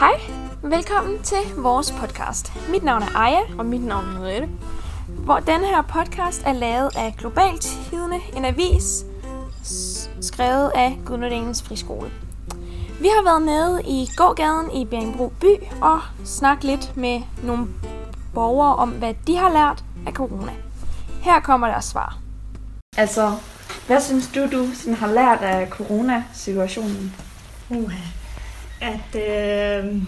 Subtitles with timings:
[0.00, 0.20] Hej,
[0.62, 2.52] velkommen til vores podcast.
[2.70, 4.48] Mit navn er Aya, Og mit navn er Henriette.
[5.08, 9.04] hvor denne her podcast er lavet af Globalt Tidende, en avis
[10.20, 12.10] skrevet af Gudnodingens Friskole.
[13.00, 17.66] Vi har været nede i gågaden i Bjerringbro by og snakket lidt med nogle
[18.34, 20.52] borgere om, hvad de har lært af corona.
[21.22, 22.18] Her kommer deres svar.
[22.96, 23.34] Altså,
[23.86, 27.16] hvad synes du, du sådan har lært af coronasituationen?
[27.70, 28.19] Uh,
[28.80, 30.02] at øh,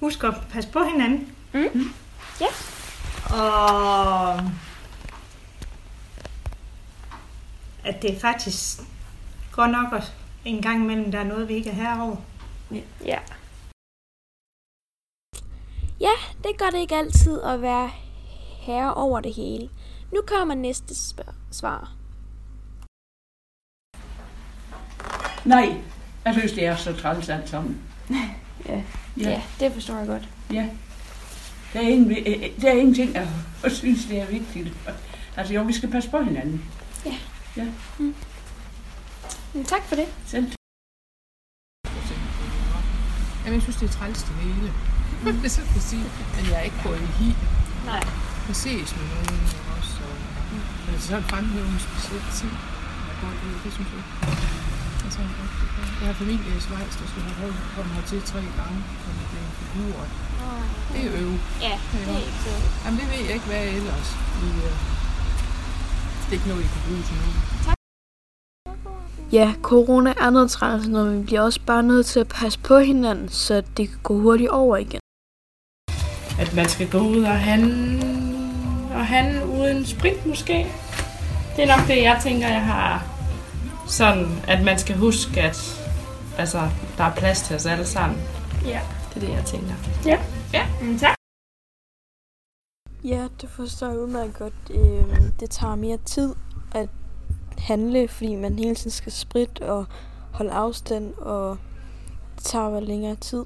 [0.00, 1.36] husk at passe på hinanden.
[1.54, 1.92] Mm.
[2.40, 2.46] Ja.
[3.36, 4.32] Og
[7.84, 8.80] at det faktisk
[9.52, 10.12] går nok også
[10.44, 12.16] en gang imellem, der er noget, vi ikke er herover.
[13.04, 13.18] Ja.
[16.00, 16.12] Ja,
[16.44, 17.90] det gør det ikke altid at være
[18.60, 19.70] herre over det hele.
[20.12, 21.92] Nu kommer næste spørg- svar.
[25.44, 25.74] Nej,
[26.24, 27.78] jeg synes, det er så træls alt sammen.
[28.68, 28.82] Ja.
[29.16, 29.30] Ja.
[29.30, 30.28] ja, det forstår jeg godt.
[30.52, 30.68] Ja.
[31.72, 33.28] Der er, ingen, øh, øh, der er ingenting, jeg,
[33.72, 34.72] synes, det er vigtigt.
[35.36, 36.64] Altså jo, vi skal passe på hinanden.
[39.54, 40.06] Men tak for det.
[40.26, 40.52] Selv.
[43.44, 44.72] Jamen, jeg synes, det er træls det hele.
[45.38, 47.34] det er så at sige, men jeg er ikke gået i hi.
[47.86, 48.02] Nej.
[48.48, 49.40] Jeg ses med nogen
[49.76, 49.96] også.
[50.08, 50.16] Og,
[50.84, 52.52] men det er sådan fremhæve en speciel tid.
[53.08, 54.59] Jeg går i, det synes jeg.
[55.10, 55.52] Det er sådan godt.
[56.00, 59.52] Jeg har familie i Schweiz, der skal have kommet hertil tre gange, som er blevet
[59.60, 59.98] figur.
[60.92, 61.32] Det er øv.
[61.66, 62.52] Ja, det er ikke så.
[62.84, 64.08] Jamen, det ved jeg ikke, hvad ellers.
[64.44, 64.76] I, uh,
[66.24, 67.36] det er ikke noget, I kan bruge til noget.
[69.32, 72.78] Ja, corona er noget træls, når vi bliver også bare nødt til at passe på
[72.78, 75.00] hinanden, så det kan gå hurtigt over igen.
[76.40, 78.04] at man skal gå ud og handle,
[78.94, 80.66] og handle uden sprit måske.
[81.56, 83.09] Det er nok det, jeg tænker, jeg har
[83.90, 85.56] sådan, at man skal huske, at
[86.38, 88.18] altså, der er plads til os alle sammen.
[88.64, 88.80] Ja.
[89.08, 89.74] Det er det, jeg tænker.
[90.82, 91.16] Mm, tak.
[93.04, 94.54] Ja, det forstår jeg udmærket godt.
[94.70, 96.34] Øh, det tager mere tid
[96.74, 96.88] at
[97.58, 99.86] handle, fordi man hele tiden skal sprit og
[100.32, 101.58] holde afstand, og
[102.36, 103.44] det tager vel længere tid.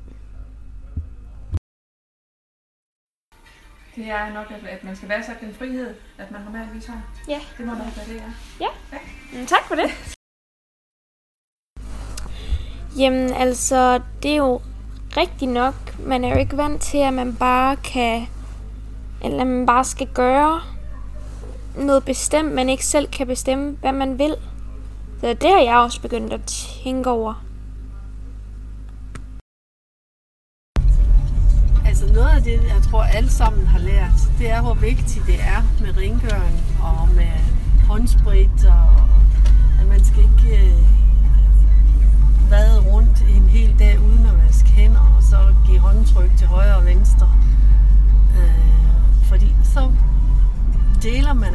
[3.97, 7.03] Det er nok, at, at man skal være sådan den frihed, at man normalvis har.
[7.29, 7.41] Ja.
[7.59, 8.33] Det må nok være det, er.
[9.33, 10.15] Mm, tak for det.
[12.99, 14.61] Jamen altså, det er jo
[15.17, 15.75] rigtigt nok.
[15.99, 18.27] Man er jo ikke vant til, at man bare kan...
[19.25, 20.61] Eller at man bare skal gøre
[21.77, 24.37] noget bestemt, man ikke selv kan bestemme, hvad man vil.
[25.21, 26.41] Så det har jeg også begyndt at
[26.85, 27.45] tænke over.
[31.87, 35.35] Altså noget af det, jeg tror alle sammen har lært, det er, hvor vigtigt det
[35.35, 37.35] er med rengøring og med
[37.89, 38.97] håndsprit, og
[39.81, 40.79] at man skal ikke øh,
[42.51, 42.84] vade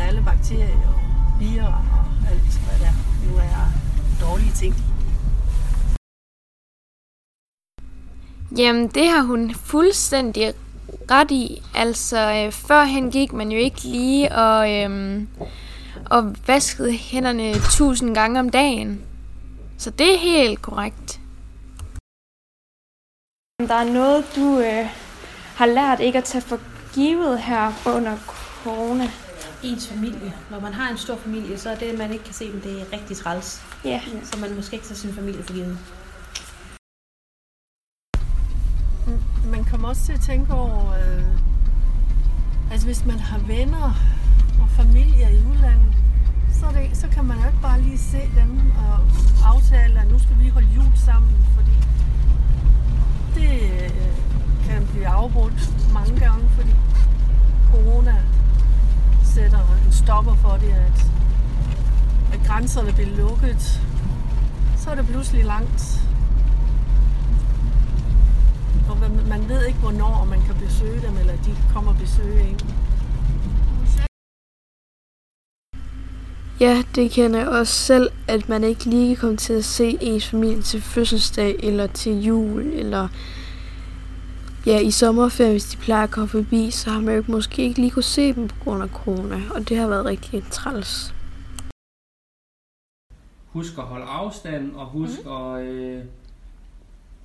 [0.10, 1.00] alle bakterier og
[1.40, 1.84] bier og
[2.32, 2.94] alt, hvad der
[3.26, 3.66] nu er
[4.22, 4.76] dårlige ting.
[8.58, 10.54] Jamen, det har hun fuldstændig
[11.12, 11.64] ret i.
[11.76, 15.22] Altså, øh, førhen gik man jo ikke lige og, øh,
[16.06, 19.02] og vaskede hænderne tusind gange om dagen.
[19.78, 21.20] Så det er helt korrekt.
[23.60, 24.86] Der er noget, du øh,
[25.56, 26.60] har lært ikke at tage for
[26.94, 28.18] givet her under
[28.64, 29.10] corona.
[29.64, 30.34] Ens familie.
[30.52, 32.82] Når man har en stor familie, så er det, man ikke kan se dem, det
[32.82, 33.62] er rigtig træls.
[33.86, 34.02] Ja.
[34.24, 35.78] Så man måske ikke tager sin familie for givet.
[39.46, 41.24] Man kommer også til at tænke over, øh,
[42.72, 43.94] altså hvis man har venner
[44.62, 45.94] og familie i udlandet,
[46.52, 49.00] så, det, så kan man jo ikke bare lige se dem og
[49.46, 51.72] aftale, at nu skal vi holde jul sammen, fordi
[53.36, 53.90] det øh,
[54.70, 56.72] kan blive afbrudt mange gange, fordi
[57.72, 58.24] corona
[59.24, 61.06] sætter en stopper for det, at,
[62.34, 63.62] at grænserne blev lukket.
[64.78, 65.82] Så er det pludselig langt
[68.90, 72.40] og man- man ved ikke, hvornår man kan besøge dem, eller de kommer og besøger
[72.40, 72.60] en.
[76.60, 79.98] Ja, det kender jeg også selv, at man ikke lige kan komme til at se
[80.02, 83.08] ens familie til fødselsdag, eller til jul, eller
[84.66, 87.80] ja, i sommerferien, hvis de plejer at komme forbi, så har man jo måske ikke
[87.80, 91.14] lige kunne se dem på grund af corona, og det har været rigtig træls.
[93.52, 95.32] Husk at holde afstand, og husk mm.
[95.32, 96.04] at, øh,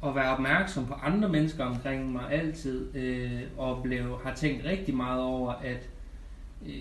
[0.05, 4.95] at være opmærksom på andre mennesker omkring mig altid, øh, og blev, har tænkt rigtig
[4.97, 5.89] meget over, at,
[6.67, 6.73] øh,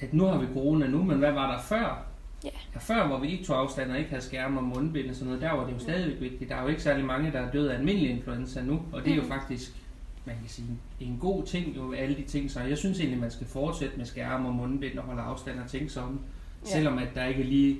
[0.00, 2.04] at nu har vi corona nu, men hvad var der før?
[2.44, 2.48] Ja.
[2.74, 2.78] ja.
[2.78, 5.42] Før, hvor vi ikke tog afstand og ikke havde skærme og mundbind og sådan noget,
[5.42, 6.50] der var det jo stadigvæk vigtigt.
[6.50, 9.10] Der er jo ikke særlig mange, der er døde af almindelig influenza nu, og det
[9.12, 9.30] er jo Mhm.
[9.30, 9.72] faktisk,
[10.24, 10.68] man kan sige,
[11.00, 12.50] en god ting jo, alle de ting.
[12.50, 15.70] Så jeg synes egentlig, man skal fortsætte med skærme og mundbind og holde afstand og
[15.70, 16.20] tænke sig om.
[16.64, 16.70] Ja.
[16.70, 17.76] Selvom at der ikke lige,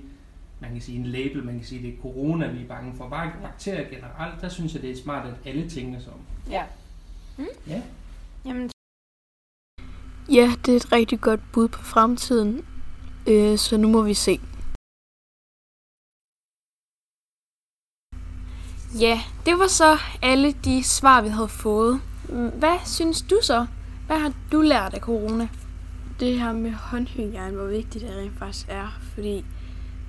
[0.65, 3.09] man kan sige en label, man kan sige, det er corona, vi er bange for.
[3.09, 6.21] Bare bakterier generelt, der synes jeg, det er smart, at alle tænker sig om.
[6.51, 6.65] Ja.
[7.39, 7.45] Mm.
[7.67, 7.83] Ja.
[8.45, 8.71] Jamen,
[10.29, 12.67] Ja, det er et rigtig godt bud på fremtiden,
[13.29, 14.41] øh, så nu må vi se.
[19.01, 22.01] ja, det var så alle de svar, vi havde fået.
[22.29, 23.67] Mm, Hvad synes du så?
[24.07, 25.49] Hvad har du lært af corona?
[26.21, 29.45] Det her med håndhygiejne, hvor vigtigt det rent faktisk er, fordi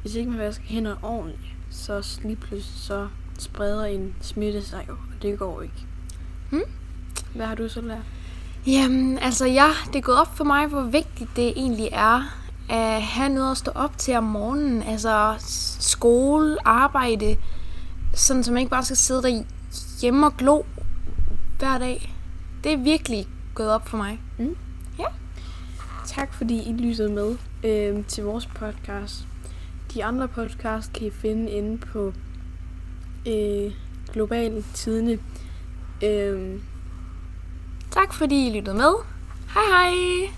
[0.05, 3.07] hvis ikke man vasker hænder ordentligt, så lige pludselig så
[3.39, 5.85] spreder en smitte sig jo, og det går ikke.
[6.49, 6.61] Hmm?
[7.35, 7.97] Hvad har du så lært?
[8.67, 12.21] Jamen, altså ja, det er gået op for mig, hvor vigtigt det egentlig er
[12.69, 14.83] at have noget at stå op til om morgenen.
[14.83, 15.35] Altså
[15.79, 17.37] skole, arbejde,
[18.13, 19.43] sådan så man ikke bare skal sidde der
[20.01, 20.61] hjemme og glo
[21.59, 22.13] hver dag.
[22.63, 24.19] Det er virkelig gået op for mig.
[24.37, 24.55] Mm.
[24.99, 25.05] Ja.
[26.05, 29.27] Tak fordi I lyttede med øh, til vores podcast.
[29.95, 32.13] De andre podcast kan I finde inde på
[33.27, 33.71] øh,
[34.13, 35.19] Global Tidene.
[36.03, 36.59] Øh,
[37.91, 38.93] Tak fordi I lyttede med.
[39.53, 40.29] Hej hej!